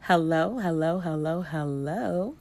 Hello, 0.00 0.58
hello, 0.58 0.98
hello, 1.00 1.40
hello, 1.40 2.34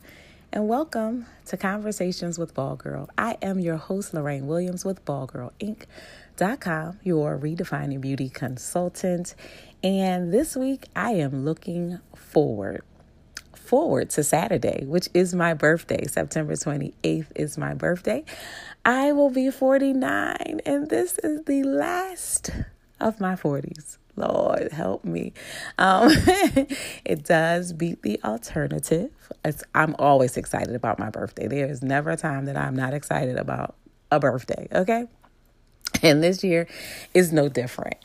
and 0.52 0.68
welcome 0.68 1.26
to 1.46 1.56
Conversations 1.56 2.38
with 2.38 2.54
Bald 2.54 2.80
Girl. 2.80 3.10
I 3.18 3.38
am 3.42 3.60
your 3.60 3.78
host, 3.78 4.14
Lorraine 4.14 4.46
Williams 4.46 4.84
with 4.84 5.06
BaldGirlInc.com, 5.06 7.00
your 7.04 7.40
redefining 7.40 8.02
beauty 8.02 8.28
consultant. 8.28 9.36
And 9.82 10.34
this 10.34 10.58
week, 10.58 10.88
I 10.98 11.12
am 11.12 11.46
looking 11.46 12.00
forward 12.14 12.84
forward 13.68 14.10
to 14.12 14.24
Saturday, 14.24 14.86
which 14.86 15.10
is 15.14 15.36
my 15.36 15.54
birthday. 15.54 16.06
September 16.08 16.54
28th 16.54 17.28
is 17.36 17.58
my 17.58 17.74
birthday. 17.74 18.24
I 18.86 19.12
will 19.12 19.30
be 19.30 19.52
49, 19.52 20.62
and 20.66 20.90
this 20.90 21.18
is 21.20 21.44
the 21.46 21.64
last 21.64 22.52
of 23.00 23.20
my 23.20 23.36
40s. 23.36 23.98
Lord, 24.16 24.72
help 24.72 25.06
me. 25.06 25.34
Um, 25.78 26.10
it 27.06 27.24
does 27.24 27.74
beat 27.74 28.02
the 28.02 28.20
alternative. 28.24 29.12
It's, 29.46 29.64
I'm 29.76 29.96
always 30.00 30.38
excited 30.38 30.74
about 30.74 30.98
my 30.98 31.10
birthday. 31.10 31.48
There 31.48 31.68
is 31.68 31.84
never 31.84 32.12
a 32.12 32.18
time 32.18 32.46
that 32.46 32.58
I'm 32.58 32.76
not 32.76 32.94
excited 32.94 33.38
about 33.38 33.76
a 34.12 34.20
birthday, 34.20 34.68
okay? 34.72 35.06
And 36.04 36.24
this 36.24 36.44
year 36.44 36.68
is 37.14 37.34
no 37.34 37.50
different. 37.50 37.96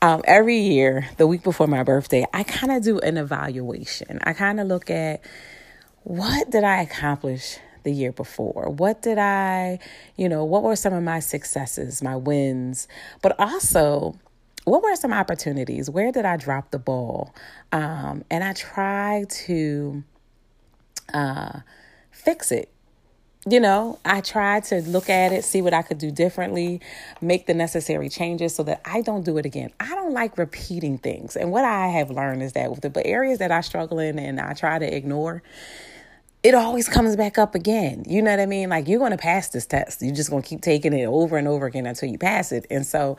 Um, 0.00 0.22
every 0.24 0.58
year, 0.58 1.08
the 1.16 1.26
week 1.26 1.42
before 1.42 1.66
my 1.66 1.82
birthday, 1.82 2.24
I 2.32 2.42
kind 2.42 2.72
of 2.72 2.82
do 2.82 2.98
an 3.00 3.16
evaluation. 3.16 4.18
I 4.22 4.32
kind 4.32 4.58
of 4.58 4.66
look 4.66 4.90
at 4.90 5.20
what 6.02 6.50
did 6.50 6.64
I 6.64 6.82
accomplish 6.82 7.58
the 7.82 7.92
year 7.92 8.12
before? 8.12 8.68
What 8.68 9.02
did 9.02 9.18
I, 9.18 9.78
you 10.16 10.28
know, 10.28 10.44
what 10.44 10.62
were 10.62 10.76
some 10.76 10.92
of 10.92 11.02
my 11.02 11.20
successes, 11.20 12.02
my 12.02 12.16
wins? 12.16 12.88
But 13.20 13.38
also, 13.38 14.18
what 14.64 14.82
were 14.82 14.94
some 14.96 15.12
opportunities? 15.12 15.90
Where 15.90 16.12
did 16.12 16.24
I 16.24 16.36
drop 16.36 16.70
the 16.70 16.78
ball? 16.78 17.34
Um, 17.72 18.24
and 18.30 18.44
I 18.44 18.52
try 18.52 19.24
to 19.46 20.04
uh, 21.12 21.60
fix 22.10 22.52
it. 22.52 22.70
You 23.48 23.58
know, 23.58 23.98
I 24.04 24.20
try 24.20 24.60
to 24.60 24.82
look 24.82 25.10
at 25.10 25.32
it, 25.32 25.44
see 25.44 25.62
what 25.62 25.74
I 25.74 25.82
could 25.82 25.98
do 25.98 26.12
differently, 26.12 26.80
make 27.20 27.46
the 27.46 27.54
necessary 27.54 28.08
changes 28.08 28.54
so 28.54 28.62
that 28.62 28.80
I 28.84 29.00
don't 29.00 29.24
do 29.24 29.36
it 29.36 29.44
again. 29.44 29.72
I 29.80 29.88
don't 29.96 30.12
like 30.12 30.38
repeating 30.38 30.98
things. 30.98 31.34
And 31.34 31.50
what 31.50 31.64
I 31.64 31.88
have 31.88 32.08
learned 32.08 32.44
is 32.44 32.52
that 32.52 32.70
with 32.70 32.82
the 32.82 33.04
areas 33.04 33.40
that 33.40 33.50
I 33.50 33.60
struggle 33.60 33.98
in 33.98 34.20
and 34.20 34.38
I 34.38 34.52
try 34.52 34.78
to 34.78 34.96
ignore, 34.96 35.42
it 36.44 36.54
always 36.54 36.88
comes 36.88 37.16
back 37.16 37.36
up 37.36 37.56
again. 37.56 38.04
You 38.06 38.22
know 38.22 38.30
what 38.30 38.38
I 38.38 38.46
mean? 38.46 38.68
Like 38.68 38.86
you're 38.86 39.00
going 39.00 39.10
to 39.10 39.18
pass 39.18 39.48
this 39.48 39.66
test. 39.66 40.02
You're 40.02 40.14
just 40.14 40.30
going 40.30 40.42
to 40.42 40.48
keep 40.48 40.60
taking 40.60 40.92
it 40.92 41.06
over 41.06 41.36
and 41.36 41.48
over 41.48 41.66
again 41.66 41.86
until 41.86 42.10
you 42.10 42.18
pass 42.18 42.52
it. 42.52 42.66
And 42.70 42.86
so 42.86 43.16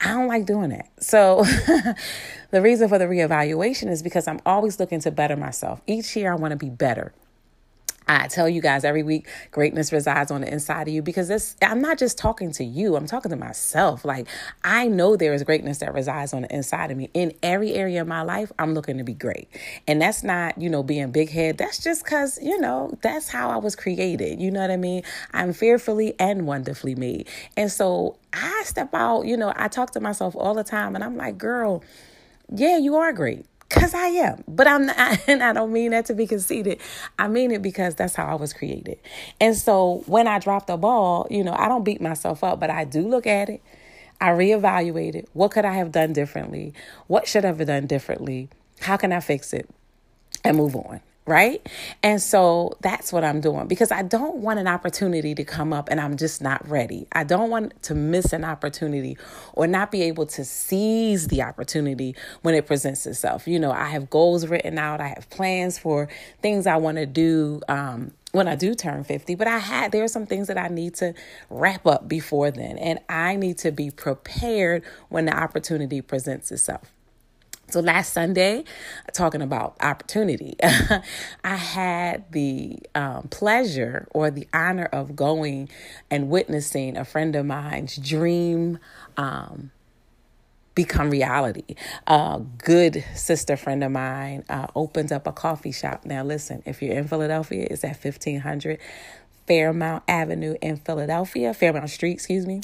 I 0.00 0.08
don't 0.08 0.26
like 0.26 0.46
doing 0.46 0.70
that. 0.70 0.88
So 0.98 1.44
the 2.50 2.60
reason 2.60 2.88
for 2.88 2.98
the 2.98 3.04
reevaluation 3.04 3.88
is 3.88 4.02
because 4.02 4.26
I'm 4.26 4.40
always 4.44 4.80
looking 4.80 4.98
to 5.00 5.12
better 5.12 5.36
myself. 5.36 5.80
Each 5.86 6.16
year 6.16 6.32
I 6.32 6.34
want 6.34 6.50
to 6.52 6.56
be 6.56 6.70
better. 6.70 7.12
I 8.08 8.26
tell 8.26 8.48
you 8.48 8.60
guys 8.60 8.84
every 8.84 9.02
week, 9.02 9.28
greatness 9.52 9.92
resides 9.92 10.30
on 10.30 10.40
the 10.40 10.52
inside 10.52 10.88
of 10.88 10.94
you 10.94 11.00
because 11.02 11.28
this, 11.28 11.54
I'm 11.62 11.80
not 11.80 11.98
just 11.98 12.18
talking 12.18 12.50
to 12.52 12.64
you, 12.64 12.96
I'm 12.96 13.06
talking 13.06 13.30
to 13.30 13.36
myself. 13.36 14.04
Like, 14.04 14.26
I 14.64 14.88
know 14.88 15.16
there 15.16 15.32
is 15.32 15.44
greatness 15.44 15.78
that 15.78 15.94
resides 15.94 16.32
on 16.32 16.42
the 16.42 16.54
inside 16.54 16.90
of 16.90 16.96
me. 16.96 17.08
In 17.14 17.32
every 17.42 17.74
area 17.74 18.00
of 18.00 18.08
my 18.08 18.22
life, 18.22 18.50
I'm 18.58 18.74
looking 18.74 18.98
to 18.98 19.04
be 19.04 19.14
great. 19.14 19.48
And 19.86 20.02
that's 20.02 20.24
not, 20.24 20.60
you 20.60 20.68
know, 20.68 20.82
being 20.82 21.12
big 21.12 21.30
head. 21.30 21.58
That's 21.58 21.82
just 21.82 22.04
because, 22.04 22.38
you 22.42 22.58
know, 22.60 22.96
that's 23.02 23.28
how 23.28 23.50
I 23.50 23.58
was 23.58 23.76
created. 23.76 24.40
You 24.40 24.50
know 24.50 24.60
what 24.60 24.70
I 24.70 24.76
mean? 24.76 25.02
I'm 25.32 25.52
fearfully 25.52 26.14
and 26.18 26.46
wonderfully 26.46 26.94
made. 26.94 27.28
And 27.56 27.70
so 27.70 28.16
I 28.32 28.62
step 28.64 28.92
out, 28.94 29.22
you 29.22 29.36
know, 29.36 29.52
I 29.56 29.68
talk 29.68 29.92
to 29.92 30.00
myself 30.00 30.34
all 30.36 30.54
the 30.54 30.64
time 30.64 30.94
and 30.94 31.04
I'm 31.04 31.16
like, 31.16 31.38
girl, 31.38 31.84
yeah, 32.52 32.78
you 32.78 32.96
are 32.96 33.12
great. 33.12 33.46
Cause 33.70 33.94
I 33.94 34.06
am, 34.06 34.42
but 34.48 34.66
I'm 34.66 34.86
not, 34.86 35.20
and 35.28 35.42
I 35.42 35.52
don't 35.52 35.72
mean 35.72 35.92
that 35.92 36.06
to 36.06 36.14
be 36.14 36.26
conceited. 36.26 36.80
I 37.18 37.28
mean 37.28 37.52
it 37.52 37.62
because 37.62 37.94
that's 37.94 38.16
how 38.16 38.26
I 38.26 38.34
was 38.34 38.52
created. 38.52 38.98
And 39.40 39.56
so 39.56 40.02
when 40.06 40.26
I 40.26 40.40
drop 40.40 40.66
the 40.66 40.76
ball, 40.76 41.28
you 41.30 41.44
know, 41.44 41.54
I 41.54 41.68
don't 41.68 41.84
beat 41.84 42.00
myself 42.00 42.42
up, 42.42 42.58
but 42.58 42.68
I 42.68 42.84
do 42.84 43.00
look 43.08 43.26
at 43.26 43.48
it. 43.48 43.62
I 44.20 44.30
reevaluate 44.30 45.14
it. 45.14 45.28
What 45.32 45.52
could 45.52 45.64
I 45.64 45.74
have 45.74 45.92
done 45.92 46.12
differently? 46.12 46.74
What 47.06 47.28
should 47.28 47.44
I 47.44 47.48
have 47.48 47.64
done 47.64 47.86
differently? 47.86 48.50
How 48.80 48.96
can 48.96 49.12
I 49.12 49.20
fix 49.20 49.52
it? 49.52 49.70
And 50.44 50.56
move 50.56 50.74
on 50.74 51.00
right? 51.26 51.64
And 52.02 52.20
so 52.20 52.76
that's 52.80 53.12
what 53.12 53.24
I'm 53.24 53.40
doing 53.40 53.68
because 53.68 53.92
I 53.92 54.02
don't 54.02 54.38
want 54.38 54.58
an 54.58 54.66
opportunity 54.66 55.34
to 55.34 55.44
come 55.44 55.72
up 55.72 55.88
and 55.90 56.00
I'm 56.00 56.16
just 56.16 56.42
not 56.42 56.66
ready. 56.68 57.06
I 57.12 57.24
don't 57.24 57.50
want 57.50 57.80
to 57.84 57.94
miss 57.94 58.32
an 58.32 58.44
opportunity 58.44 59.16
or 59.52 59.66
not 59.66 59.92
be 59.92 60.02
able 60.02 60.26
to 60.26 60.44
seize 60.44 61.28
the 61.28 61.42
opportunity 61.42 62.16
when 62.42 62.54
it 62.54 62.66
presents 62.66 63.06
itself. 63.06 63.46
You 63.46 63.60
know, 63.60 63.70
I 63.70 63.86
have 63.86 64.10
goals 64.10 64.46
written 64.46 64.78
out, 64.78 65.00
I 65.00 65.08
have 65.08 65.28
plans 65.30 65.78
for 65.78 66.08
things 66.42 66.66
I 66.66 66.76
want 66.76 66.96
to 66.96 67.06
do. 67.06 67.60
Um, 67.68 68.12
when 68.32 68.46
I 68.46 68.54
do 68.54 68.76
turn 68.76 69.02
50, 69.02 69.34
but 69.34 69.48
I 69.48 69.58
had 69.58 69.90
there 69.90 70.04
are 70.04 70.08
some 70.08 70.24
things 70.24 70.46
that 70.46 70.56
I 70.56 70.68
need 70.68 70.94
to 70.96 71.14
wrap 71.48 71.84
up 71.84 72.08
before 72.08 72.52
then, 72.52 72.78
and 72.78 73.00
I 73.08 73.34
need 73.34 73.58
to 73.58 73.72
be 73.72 73.90
prepared 73.90 74.84
when 75.08 75.24
the 75.24 75.36
opportunity 75.36 76.00
presents 76.00 76.52
itself. 76.52 76.92
So 77.72 77.80
last 77.80 78.12
Sunday, 78.12 78.64
talking 79.12 79.42
about 79.42 79.76
opportunity, 79.80 80.56
I 81.44 81.56
had 81.56 82.30
the 82.32 82.78
um, 82.94 83.28
pleasure 83.28 84.08
or 84.10 84.30
the 84.30 84.48
honor 84.52 84.86
of 84.86 85.14
going 85.14 85.68
and 86.10 86.28
witnessing 86.28 86.96
a 86.96 87.04
friend 87.04 87.36
of 87.36 87.46
mine's 87.46 87.96
dream 87.96 88.78
um, 89.16 89.70
become 90.74 91.10
reality. 91.10 91.76
A 92.06 92.40
good 92.58 93.04
sister 93.14 93.56
friend 93.56 93.84
of 93.84 93.92
mine 93.92 94.44
uh, 94.48 94.66
opened 94.74 95.12
up 95.12 95.26
a 95.26 95.32
coffee 95.32 95.72
shop. 95.72 96.04
Now, 96.04 96.24
listen, 96.24 96.62
if 96.66 96.82
you're 96.82 96.94
in 96.94 97.08
Philadelphia, 97.08 97.66
it's 97.70 97.84
at 97.84 98.02
1500 98.02 98.78
Fairmount 99.46 100.04
Avenue 100.06 100.56
in 100.62 100.76
Philadelphia, 100.76 101.52
Fairmount 101.52 101.90
Street, 101.90 102.12
excuse 102.12 102.46
me. 102.46 102.62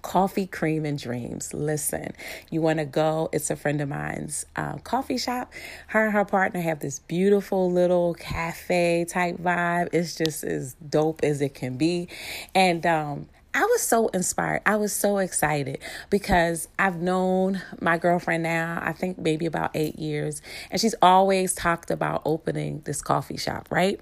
Coffee, 0.00 0.46
Cream, 0.46 0.84
and 0.84 0.98
Dreams. 0.98 1.52
Listen, 1.52 2.12
you 2.50 2.62
want 2.62 2.78
to 2.78 2.84
go? 2.84 3.28
It's 3.32 3.50
a 3.50 3.56
friend 3.56 3.80
of 3.80 3.88
mine's 3.88 4.46
uh, 4.56 4.78
coffee 4.78 5.18
shop. 5.18 5.52
Her 5.88 6.06
and 6.06 6.12
her 6.12 6.24
partner 6.24 6.60
have 6.60 6.80
this 6.80 6.98
beautiful 7.00 7.70
little 7.70 8.14
cafe 8.14 9.04
type 9.08 9.36
vibe. 9.36 9.90
It's 9.92 10.14
just 10.14 10.44
as 10.44 10.74
dope 10.74 11.20
as 11.22 11.40
it 11.40 11.54
can 11.54 11.76
be. 11.76 12.08
And 12.54 12.84
um, 12.86 13.28
I 13.54 13.64
was 13.64 13.82
so 13.82 14.08
inspired. 14.08 14.62
I 14.64 14.76
was 14.76 14.92
so 14.92 15.18
excited 15.18 15.78
because 16.08 16.68
I've 16.78 17.02
known 17.02 17.60
my 17.80 17.98
girlfriend 17.98 18.42
now, 18.42 18.80
I 18.82 18.92
think 18.92 19.18
maybe 19.18 19.44
about 19.44 19.72
eight 19.74 19.98
years, 19.98 20.40
and 20.70 20.80
she's 20.80 20.94
always 21.02 21.54
talked 21.54 21.90
about 21.90 22.22
opening 22.24 22.80
this 22.84 23.02
coffee 23.02 23.36
shop, 23.36 23.68
right? 23.70 24.00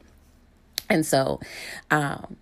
And 0.89 1.05
so 1.05 1.41
um, 1.91 2.37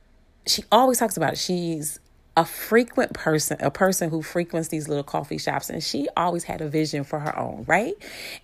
she 0.47 0.65
always 0.71 0.99
talks 0.99 1.17
about 1.17 1.35
it. 1.35 1.39
She's 1.39 1.99
a 2.39 2.45
frequent 2.45 3.13
person, 3.15 3.57
a 3.59 3.69
person 3.69 4.11
who 4.11 4.23
frequents 4.23 4.69
these 4.69 4.87
little 4.87 5.03
coffee 5.03 5.39
shops, 5.39 5.69
and 5.69 5.83
she 5.83 6.07
always 6.17 6.45
had 6.45 6.61
a 6.61 6.69
vision 6.69 7.03
for 7.03 7.19
her 7.19 7.37
own, 7.37 7.65
right? 7.67 7.95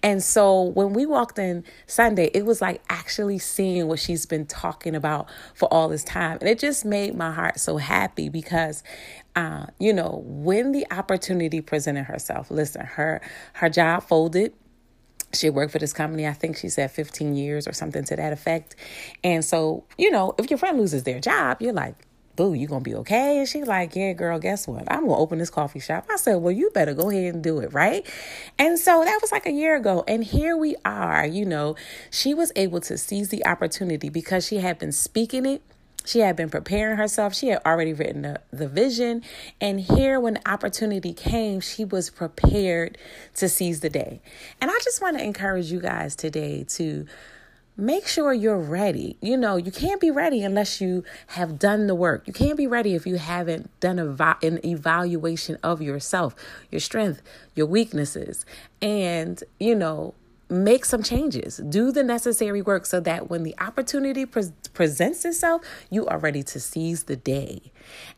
And 0.03 0.21
so 0.21 0.62
when 0.62 0.94
we 0.94 1.06
walked 1.06 1.38
in 1.38 1.62
Sunday, 1.87 2.28
it 2.34 2.44
was 2.44 2.60
like 2.60 2.83
actually 2.88 3.38
seeing 3.38 3.87
what 3.87 4.00
she's 4.00 4.27
been 4.27 4.47
talking 4.47 4.97
about 4.97 5.31
for 5.54 5.72
all 5.72 5.88
this 5.88 6.03
time. 6.03 6.38
And 6.41 6.49
it 6.49 6.59
just 6.59 6.84
made 6.84 7.15
my 7.15 7.31
heart 7.31 7.60
so 7.60 7.77
happy 7.77 8.28
because 8.28 8.83
uh, 9.37 9.66
you 9.78 9.93
know, 9.93 10.25
when 10.27 10.72
the 10.72 10.87
opportunity 10.91 11.60
presented 11.60 12.03
herself, 12.03 12.50
listen, 12.50 12.84
her 12.84 13.21
her 13.54 13.69
job 13.69 14.03
folded 14.03 14.54
she 15.33 15.50
worked 15.50 15.72
for 15.72 15.81
this 15.81 15.93
company 15.93 16.28
i 16.28 16.33
think 16.33 16.56
she 16.56 16.69
said 16.69 16.93
15 16.93 17.34
years 17.34 17.66
or 17.66 17.72
something 17.72 18.04
to 18.04 18.15
that 18.15 18.33
effect 18.33 18.77
and 19.25 19.44
so 19.44 19.83
you 19.99 20.09
know 20.12 20.33
if 20.38 20.49
your 20.49 20.59
friend 20.59 20.78
loses 20.78 21.03
their 21.03 21.19
job 21.19 21.56
you're 21.60 21.72
like 21.72 21.97
boo, 22.37 22.55
you 22.55 22.67
gonna 22.67 22.81
be 22.81 22.95
okay? 22.97 23.39
And 23.39 23.49
she's 23.49 23.66
like, 23.66 23.95
yeah, 23.95 24.13
girl, 24.13 24.39
guess 24.39 24.66
what? 24.66 24.84
I'm 24.91 25.03
gonna 25.07 25.16
open 25.16 25.39
this 25.39 25.51
coffee 25.51 25.81
shop. 25.81 26.07
I 26.10 26.16
said, 26.16 26.36
well, 26.36 26.53
you 26.53 26.71
better 26.71 26.95
go 26.95 27.10
ahead 27.10 27.34
and 27.34 27.42
do 27.42 27.60
it, 27.60 27.72
right? 27.72 28.07
And 28.59 28.78
so 28.78 29.04
that 29.04 29.19
was 29.21 29.33
like 29.33 29.47
a 29.47 29.53
year 29.53 29.77
ago. 29.77 30.04
And 30.07 30.25
here 30.25 30.57
we 30.57 30.77
are, 30.84 31.27
you 31.27 31.45
know, 31.45 31.77
she 32.10 32.34
was 32.34 32.53
able 32.57 32.81
to 32.83 32.98
seize 32.98 33.28
the 33.28 33.47
opportunity 33.47 34.09
because 34.09 34.47
she 34.47 34.59
had 34.59 34.78
been 34.78 34.92
speaking 34.92 35.47
it. 35.47 35.63
She 36.07 36.19
had 36.19 36.36
been 36.36 36.51
preparing 36.51 36.98
herself. 36.98 37.34
She 37.34 37.48
had 37.48 37.63
already 37.65 37.95
written 37.95 38.22
the, 38.22 38.41
the 38.53 38.69
vision. 38.69 39.22
And 39.60 39.80
here, 39.80 40.21
when 40.21 40.34
the 40.34 40.51
opportunity 40.51 41.15
came, 41.15 41.60
she 41.60 41.84
was 41.84 42.10
prepared 42.10 42.98
to 43.37 43.48
seize 43.48 43.80
the 43.80 43.89
day. 43.89 44.21
And 44.60 44.71
I 44.71 44.78
just 44.84 45.01
want 45.01 45.16
to 45.16 45.25
encourage 45.25 45.72
you 45.72 45.80
guys 45.80 46.15
today 46.15 46.65
to 46.71 47.07
make 47.76 48.06
sure 48.06 48.32
you're 48.32 48.59
ready. 48.59 49.16
You 49.21 49.36
know, 49.36 49.56
you 49.56 49.72
can't 49.72 50.00
be 50.00 50.10
ready 50.10 50.42
unless 50.42 50.80
you 50.80 51.04
have 51.28 51.59
done 51.59 51.86
the 51.86 51.94
work. 51.94 52.26
You 52.26 52.32
can't 52.32 52.56
be 52.56 52.66
ready 52.66 52.94
if 52.94 53.06
you 53.06 53.16
haven't 53.16 53.68
done 53.80 53.98
a, 53.98 54.36
an 54.42 54.65
evaluation 54.65 55.59
of 55.62 55.82
yourself, 55.82 56.34
your 56.71 56.80
strength, 56.80 57.22
your 57.54 57.66
weaknesses. 57.66 58.47
And, 58.80 59.42
you 59.59 59.74
know, 59.74 60.15
make 60.48 60.84
some 60.84 61.03
changes. 61.03 61.56
Do 61.56 61.91
the 61.91 62.04
necessary 62.04 62.62
work 62.62 62.86
so 62.86 63.00
that 63.00 63.28
when 63.28 63.42
the 63.42 63.54
opportunity 63.59 64.27
pre- 64.27 64.53
presents 64.72 65.24
itself, 65.24 65.62
you 65.91 66.06
are 66.06 66.18
ready 66.18 66.42
to 66.44 66.60
seize 66.60 67.04
the 67.04 67.16
day. 67.16 67.72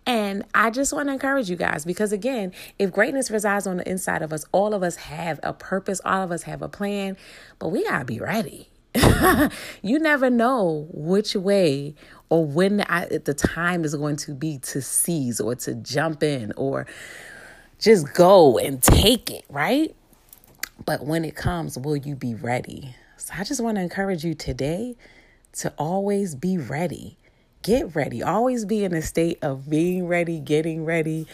And 0.05 0.45
I 0.55 0.71
just 0.71 0.93
want 0.93 1.09
to 1.09 1.15
encourage 1.15 1.49
you 1.49 1.57
guys 1.57 1.85
because, 1.85 2.13
again, 2.13 2.53
if 2.79 2.93
greatness 2.93 3.31
resides 3.31 3.67
on 3.67 3.79
the 3.79 3.89
inside 3.89 4.23
of 4.23 4.33
us, 4.33 4.45
all 4.53 4.75
of 4.75 4.83
us 4.83 4.97
have 4.97 5.41
a 5.43 5.53
purpose, 5.53 6.01
all 6.05 6.23
of 6.23 6.31
us 6.31 6.43
have 6.43 6.63
a 6.63 6.69
plan, 6.69 7.17
but 7.59 7.69
we 7.69 7.85
got 7.85 8.01
to 8.01 8.05
be 8.05 8.19
ready. 8.19 8.69
you 9.83 9.99
never 9.99 10.31
know 10.31 10.89
which 10.93 11.35
way 11.35 11.95
or 12.29 12.45
when 12.45 12.79
the, 12.79 13.23
the 13.25 13.35
time 13.35 13.85
is 13.85 13.95
going 13.95 14.17
to 14.17 14.35
be 14.35 14.59
to 14.59 14.83
seize 14.83 15.41
or 15.41 15.55
to 15.55 15.75
jump 15.75 16.23
in 16.23 16.53
or 16.57 16.87
just 17.79 18.13
go 18.15 18.59
and 18.59 18.83
take 18.83 19.31
it, 19.31 19.45
right? 19.49 19.95
But 20.85 21.05
when 21.05 21.25
it 21.25 21.37
comes, 21.37 21.79
will 21.79 21.97
you 21.97 22.15
be 22.15 22.35
ready? 22.35 22.95
So 23.17 23.35
I 23.37 23.45
just 23.45 23.61
want 23.61 23.77
to 23.77 23.83
encourage 23.83 24.25
you 24.25 24.35
today 24.35 24.97
to 25.55 25.73
always 25.79 26.35
be 26.35 26.59
ready. 26.59 27.17
Get 27.63 27.95
ready. 27.95 28.23
Always 28.23 28.65
be 28.65 28.85
in 28.85 28.95
a 28.95 29.03
state 29.03 29.39
of 29.43 29.69
being 29.69 30.07
ready, 30.07 30.39
getting 30.39 30.85
ready. 30.85 31.27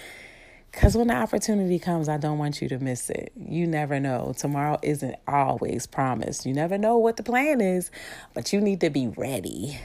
Because 0.73 0.97
when 0.97 1.09
the 1.09 1.15
opportunity 1.15 1.79
comes, 1.79 2.09
I 2.09 2.17
don't 2.17 2.39
want 2.39 2.63
you 2.63 2.69
to 2.71 2.79
miss 2.79 3.11
it. 3.11 3.33
You 3.37 3.67
never 3.67 4.01
know. 4.01 4.33
Tomorrow 4.37 4.79
isn't 4.83 5.15
always 5.29 5.87
promised. 5.87 6.47
You 6.47 6.55
never 6.55 6.79
know 6.79 6.97
what 6.97 7.19
the 7.19 7.23
plan 7.23 7.61
is, 7.61 7.91
but 8.35 8.53
you 8.53 8.61
need 8.61 8.81
to 8.81 8.91
be 8.91 9.07
ready 9.07 9.79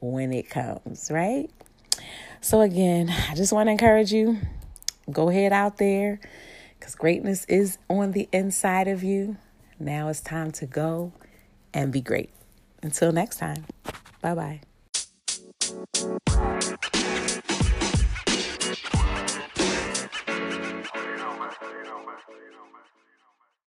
when 0.00 0.32
it 0.32 0.48
comes, 0.48 1.10
right? 1.10 1.50
So, 2.40 2.62
again, 2.62 3.14
I 3.30 3.34
just 3.34 3.52
want 3.52 3.66
to 3.68 3.72
encourage 3.72 4.12
you 4.12 4.38
go 5.10 5.28
ahead 5.28 5.52
out 5.52 5.78
there 5.78 6.20
because 6.78 6.94
greatness 6.94 7.44
is 7.46 7.78
on 7.88 8.12
the 8.12 8.28
inside 8.32 8.88
of 8.88 9.02
you. 9.02 9.36
Now 9.78 10.08
it's 10.08 10.20
time 10.20 10.50
to 10.52 10.66
go 10.66 11.12
and 11.74 11.92
be 11.92 12.00
great. 12.00 12.30
Until 12.82 13.12
next 13.12 13.36
time, 13.36 13.64
bye 14.20 14.34
bye. 14.34 14.60